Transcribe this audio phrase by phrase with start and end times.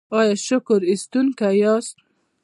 [0.19, 1.95] ایا شکر ایستونکي یاست؟